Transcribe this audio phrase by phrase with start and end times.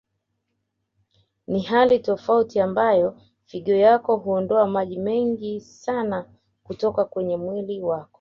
[1.47, 6.25] Ni hali tofauti ambayo figo yako huondoa maji mengi sana
[6.63, 8.09] kutoka kwenye mwili wako